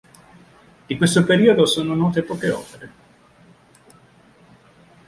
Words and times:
Di 0.87 0.97
questo 0.97 1.23
periodo 1.23 1.67
sono 1.67 1.93
note 1.93 2.23
poche 2.23 2.49
opere. 2.49 2.91